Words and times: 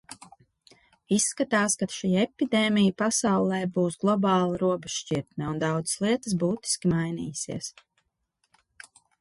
Izskatās, 1.17 1.75
ka 1.81 1.87
šī 1.95 2.09
epidēmija 2.21 2.95
pasaulē 3.03 3.61
būs 3.77 3.99
globāla 4.05 4.59
robežšķirtne 4.65 5.53
un 5.53 5.63
daudzas 5.67 6.03
lietas 6.07 6.39
būtiski 6.45 6.95
mainīsies. 6.97 7.71